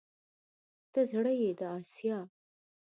[0.91, 2.19] ته زړه يې د اسيا